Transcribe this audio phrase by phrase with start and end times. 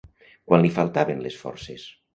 [0.51, 1.91] Quan li faltaven les forces?